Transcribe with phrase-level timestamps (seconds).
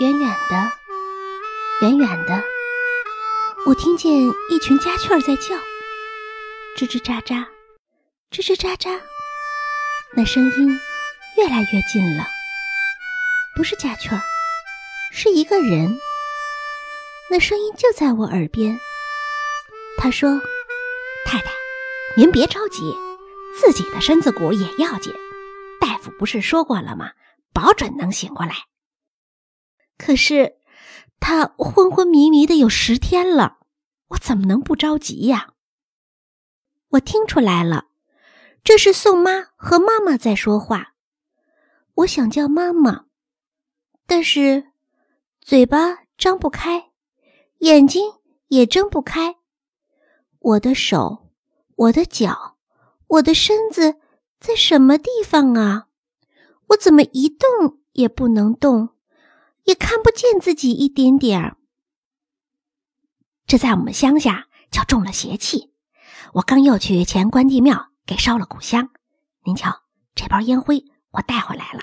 [0.00, 0.72] 远远的，
[1.80, 2.42] 远远的，
[3.64, 4.12] 我听见
[4.50, 5.54] 一群家雀儿在叫，
[6.76, 7.46] 吱吱喳喳，
[8.32, 9.00] 吱吱喳喳，
[10.16, 10.80] 那声音
[11.36, 12.26] 越来越近了。
[13.54, 14.20] 不是家雀儿，
[15.12, 15.96] 是一个人。
[17.30, 18.76] 那声音就在我耳边。
[19.96, 20.40] 他说
[21.24, 21.52] ：“太太，
[22.16, 22.96] 您别着急，
[23.60, 25.14] 自己的身子骨也要紧。
[25.80, 27.12] 大夫不是说过了吗？
[27.52, 28.56] 保准能醒过来。”
[29.96, 30.56] 可是
[31.20, 33.58] 他昏昏迷迷的有十天了，
[34.08, 35.54] 我怎么能不着急呀？
[36.90, 37.86] 我听出来了，
[38.62, 40.94] 这是宋妈和妈妈在说话。
[41.94, 43.06] 我想叫妈妈，
[44.06, 44.72] 但是
[45.40, 46.90] 嘴巴张不开，
[47.58, 48.14] 眼睛
[48.48, 49.36] 也睁不开。
[50.40, 51.30] 我的手，
[51.76, 52.56] 我的脚，
[53.06, 54.00] 我的身子
[54.40, 55.86] 在什么地方啊？
[56.68, 58.93] 我怎么一动也不能动？
[59.64, 61.56] 也看不见自己一点点儿，
[63.46, 65.72] 这在我们乡下叫中了邪气。
[66.34, 68.90] 我刚又去前关帝庙给烧了古香，
[69.44, 69.82] 您瞧，
[70.14, 71.80] 这包烟灰我带回来了，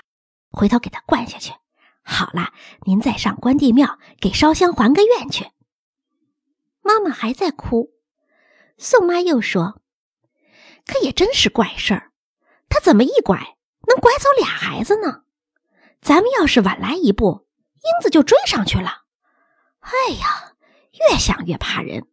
[0.52, 1.54] 回头给他灌下去。
[2.04, 2.54] 好了，
[2.86, 5.52] 您再上关帝庙给烧香还个愿去。
[6.82, 7.92] 妈妈还在哭，
[8.78, 9.82] 宋妈又说
[10.86, 12.12] ：“可也真是怪事儿，
[12.70, 15.24] 他怎么一拐能拐走俩孩子呢？
[16.02, 17.48] 咱们要是晚来一步。”
[17.84, 19.04] 英子就追上去了。
[19.80, 20.54] 哎呀，
[21.10, 22.08] 越想越怕人，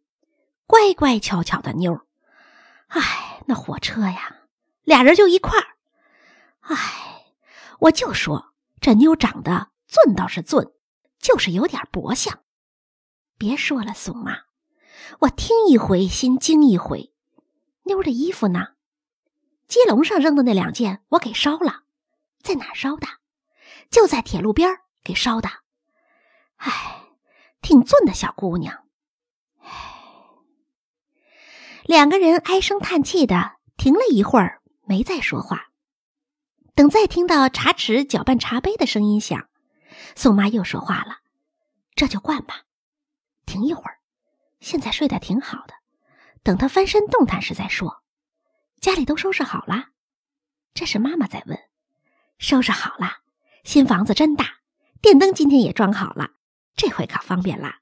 [0.65, 2.05] 乖乖巧巧的妞儿。
[2.87, 4.37] 哎，那火车呀，
[4.83, 5.77] 俩人就一块儿。
[6.61, 7.25] 哎，
[7.79, 10.59] 我就说这妞长得俊倒是俊，
[11.19, 12.39] 就是有点薄相。
[13.37, 14.45] 别说了，宋妈，
[15.19, 17.13] 我听一回心惊一回。
[17.83, 18.69] 妞的衣服呢？
[19.67, 21.83] 鸡笼上扔的那两件，我给烧了。
[22.41, 23.07] 在哪烧的？
[23.91, 24.81] 就在铁路边儿。
[25.03, 25.49] 给烧的，
[26.57, 27.03] 唉，
[27.61, 28.85] 挺俊的小姑娘。
[29.61, 29.69] 唉，
[31.85, 35.69] 两个人唉声叹气的停了一会儿，没再说话。
[36.75, 39.49] 等再听到茶匙搅拌茶杯的声音响，
[40.15, 41.17] 宋妈又说话了
[41.95, 42.63] ：“这就灌吧，
[43.45, 43.99] 停一会儿。
[44.61, 45.73] 现在睡得挺好的，
[46.43, 48.03] 等他翻身动弹时再说。
[48.79, 49.87] 家里都收拾好了？
[50.73, 51.59] 这是妈妈在问。
[52.37, 53.17] 收拾好了，
[53.63, 54.58] 新房子真大。”
[55.01, 56.31] 电灯今天也装好了，
[56.75, 57.75] 这回可方便了。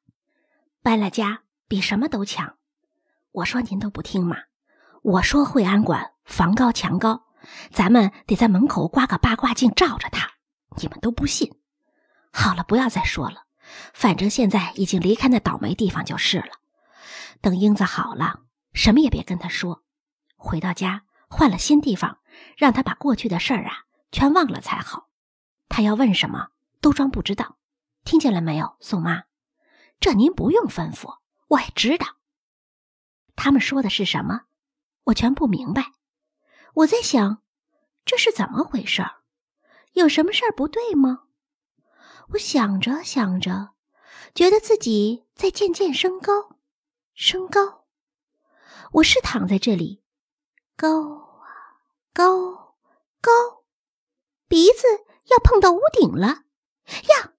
[0.84, 2.58] 搬了家比什么都强。
[3.32, 4.38] 我说您都不听嘛。
[5.02, 7.26] 我说惠安馆房高墙高，
[7.72, 10.34] 咱们得在门口挂个八卦镜照着它。
[10.80, 11.52] 你们都不信。
[12.32, 13.46] 好了，不要再说了。
[13.94, 16.52] 反正现在已经离开那倒霉地方就是了。
[17.42, 18.42] 等英子好了，
[18.74, 19.84] 什么也别跟他说。
[20.36, 22.20] 回到家换了新地方，
[22.56, 25.10] 让他把过去的事儿啊全忘了才好。
[25.68, 26.50] 他要问什么？
[26.82, 27.58] 都装不知道，
[28.04, 29.24] 听见了没有，宋妈？
[30.00, 31.18] 这您不用吩咐，
[31.48, 32.18] 我也知道。
[33.36, 34.44] 他们说的是什么？
[35.06, 35.94] 我全不明白。
[36.76, 37.42] 我在想，
[38.06, 39.24] 这是怎么回事儿？
[39.94, 41.24] 有什么事儿不对吗？
[42.32, 43.74] 我想着想着，
[44.36, 46.58] 觉得自己在渐渐升高，
[47.14, 47.88] 升高。
[48.94, 50.04] 我是躺在这里，
[50.76, 51.82] 高啊
[52.14, 52.76] 高
[53.22, 53.32] 高，
[54.48, 54.84] 鼻子
[55.32, 56.44] 要碰到屋顶了。
[56.88, 57.34] 呀！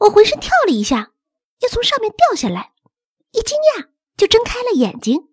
[0.00, 1.12] 我浑身跳了一下，
[1.60, 2.72] 又从上面掉下来，
[3.30, 5.28] 一惊讶就睁开了眼睛。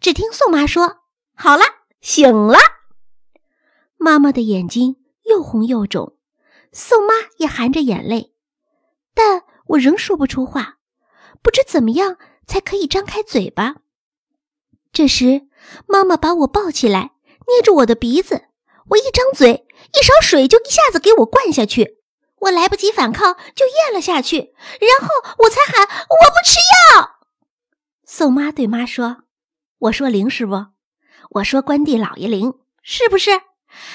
[0.00, 1.02] 只听宋妈说
[1.36, 1.64] ：“好了，
[2.00, 2.58] 醒了。”
[3.98, 6.16] 妈妈的眼睛又红又肿，
[6.72, 8.34] 宋妈也含着眼泪，
[9.12, 10.78] 但我仍说不出话，
[11.42, 12.16] 不知怎么样
[12.46, 13.76] 才可以张开嘴巴。
[14.90, 15.48] 这时，
[15.86, 17.12] 妈妈把我抱起来，
[17.46, 18.46] 捏住我的鼻子，
[18.88, 21.97] 我一张嘴，一勺水就一下子给我灌下去。
[22.42, 26.58] 我来不及反抗，就咽了下去，然后我才喊：“我不吃
[26.96, 27.18] 药。”
[28.06, 29.24] 宋妈对妈说
[29.78, 30.66] ：“我说灵是不？
[31.30, 33.30] 我说关帝老爷灵，是不是？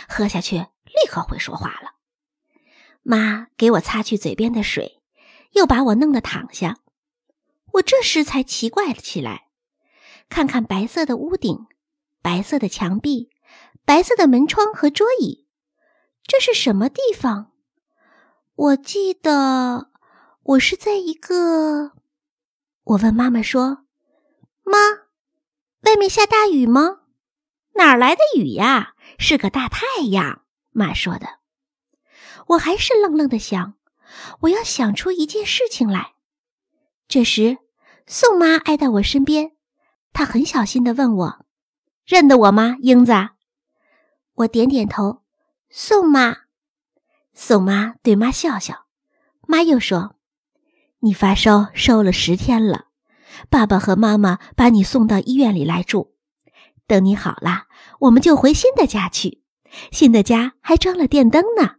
[0.07, 1.93] 喝下去立刻会说话了。”
[3.01, 5.01] 妈给我擦去嘴边的水，
[5.53, 6.77] 又把我弄得躺下。
[7.73, 9.47] 我这时才奇怪了起来，
[10.29, 11.65] 看看白色的屋顶、
[12.21, 13.31] 白色的墙壁、
[13.83, 15.47] 白色的门窗和桌椅，
[16.27, 17.52] 这是什么地方？
[18.55, 19.89] 我记得
[20.43, 21.93] 我是在一个，
[22.83, 23.85] 我问妈妈说
[24.63, 24.77] ：“妈，
[25.81, 26.99] 外面下大雨吗？
[27.73, 28.93] 哪儿来的雨呀？
[29.17, 31.39] 是个大太阳。”妈说的。
[32.49, 33.73] 我还是愣愣的想，
[34.41, 36.13] 我要想出一件事情来。
[37.07, 37.57] 这时，
[38.05, 39.53] 宋妈挨到我身边，
[40.13, 41.45] 她很小心的问我
[42.05, 43.13] ：“认得我吗，英子？”
[44.45, 45.23] 我点点头。
[45.71, 46.42] 宋妈。
[47.33, 48.85] 宋妈对妈笑笑，
[49.47, 50.15] 妈又说
[51.01, 52.85] ：“你发烧烧了十天了，
[53.49, 56.13] 爸爸和妈妈把你送到医院里来住。
[56.85, 57.63] 等你好了，
[58.01, 59.41] 我们就回新的家去。
[59.91, 61.77] 新的家还装了电灯呢。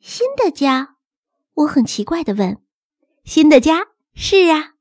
[0.00, 0.96] 新的家？
[1.54, 2.60] 我很奇怪的问。
[3.24, 3.88] 新的家？
[4.14, 4.72] 是啊，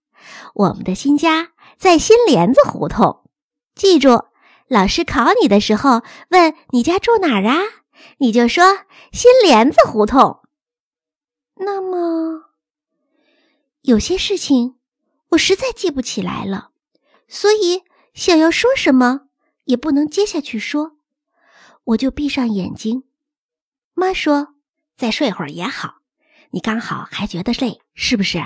[0.56, 3.30] 我们的新家在新帘子胡同。
[3.76, 4.26] 记住，
[4.68, 7.58] 老师考你的时候问你家住哪儿啊，
[8.18, 10.42] 你就说新帘子胡同。
[11.56, 12.52] 那么，
[13.82, 14.78] 有些事情
[15.30, 16.72] 我实在记不起来了，
[17.28, 17.84] 所以
[18.14, 19.28] 想要说什么
[19.66, 20.98] 也不能接下去说，
[21.84, 23.04] 我就闭上眼睛。
[23.94, 24.56] 妈说
[24.96, 25.96] ：“再睡会儿也好，
[26.52, 28.38] 你刚好还觉得累，是不是？”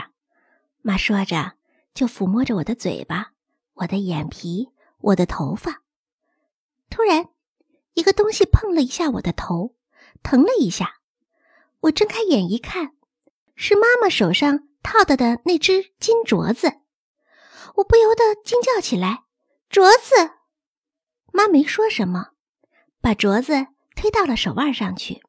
[0.81, 1.53] 妈说着，
[1.93, 3.33] 就抚摸着我的嘴巴、
[3.73, 4.69] 我的眼皮、
[4.99, 5.81] 我的头发。
[6.89, 7.27] 突然，
[7.93, 9.75] 一个东西碰了一下我的头，
[10.23, 10.95] 疼了一下。
[11.81, 12.93] 我睁开眼一看。
[13.53, 16.79] 是妈妈手上套的的那只金镯子，
[17.75, 19.25] 我不由得惊叫起来
[19.69, 20.31] ：“镯子！”
[21.31, 22.29] 妈没说什么，
[23.01, 25.21] 把镯子推到了手腕上去。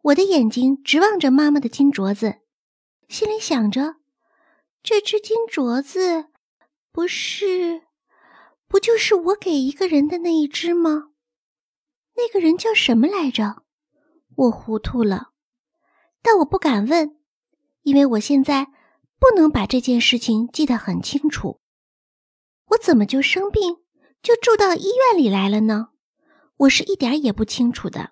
[0.00, 2.36] 我的眼睛直望着妈妈的金镯子，
[3.06, 3.96] 心里想着：
[4.82, 6.28] 这只金镯子，
[6.90, 7.82] 不是，
[8.66, 11.10] 不就是我给一个人的那一只吗？
[12.16, 13.62] 那个人叫什么来着？
[14.34, 15.32] 我糊涂了，
[16.22, 17.16] 但我不敢问。
[17.82, 18.66] 因为我现在
[19.18, 21.60] 不能把这件事情记得很清楚，
[22.70, 23.76] 我怎么就生病，
[24.22, 25.90] 就住到医院里来了呢？
[26.56, 28.10] 我是一点也不清楚的。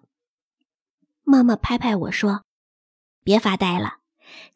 [1.24, 2.44] 妈妈拍拍我说
[3.24, 4.00] ：“别发呆了，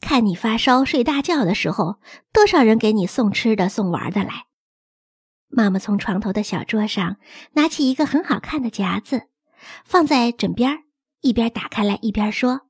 [0.01, 1.99] 看你发烧睡大觉的时候，
[2.33, 4.47] 多少人给你送吃的送玩的来。”
[5.51, 7.17] 妈妈从床头的小桌上
[7.55, 9.29] 拿起一个很好看的夹子，
[9.85, 10.85] 放在枕边，
[11.21, 12.63] 一边打开来一边说。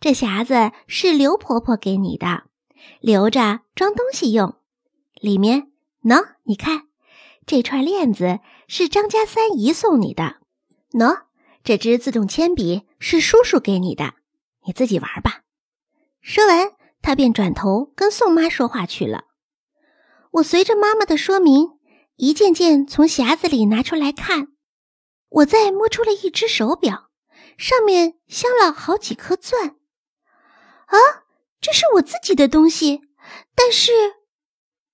[0.00, 2.44] 这匣子是刘婆婆给你的，
[3.00, 4.56] 留着装东西用。
[5.14, 5.70] 里面
[6.02, 6.88] 喏，你看，
[7.46, 10.36] 这串链子是张家三姨送你的。
[10.92, 11.24] 喏，
[11.62, 14.14] 这支自动铅笔是叔叔给你的，
[14.66, 15.42] 你自己玩吧。
[16.20, 16.72] 说完，
[17.02, 19.24] 他便转头跟宋妈说话去了。
[20.32, 21.78] 我随着妈妈的说明，
[22.16, 24.48] 一件件从匣子里拿出来看。
[25.28, 27.10] 我再摸出了一只手表。
[27.56, 29.76] 上面镶了好几颗钻，
[30.86, 30.96] 啊，
[31.60, 33.00] 这是我自己的东西。
[33.56, 33.90] 但是，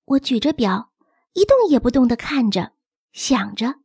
[0.06, 0.90] 我举着表，
[1.34, 2.72] 一动也不动的看着，
[3.12, 3.80] 想着，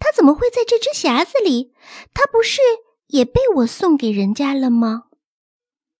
[0.00, 1.72] 它怎么会在这只匣子里？
[2.12, 2.60] 它不是
[3.06, 5.04] 也被我送给人家了吗？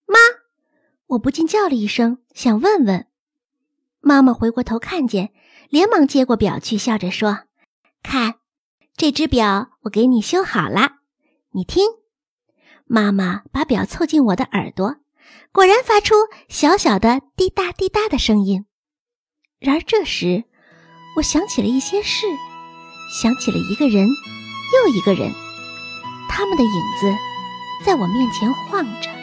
[0.04, 0.18] 妈，
[1.06, 3.06] 我不禁叫了一声，想问问。
[4.00, 5.32] 妈妈回过头看见，
[5.68, 7.44] 连忙接过表去，笑着说
[8.02, 8.39] ：“看，
[9.00, 10.96] 这只表我给你修好了，
[11.52, 11.86] 你听。”
[12.84, 14.96] 妈妈把表凑近我的耳朵，
[15.52, 16.14] 果然发出
[16.50, 18.66] 小小的滴答滴答的声音。
[19.58, 20.44] 然而这时，
[21.16, 22.26] 我想起了一些事，
[23.22, 25.32] 想起了一个人，又一个人，
[26.28, 26.70] 他们的影
[27.00, 27.16] 子
[27.86, 29.19] 在我面前晃着。